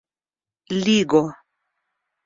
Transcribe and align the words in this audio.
ligo 0.83 1.23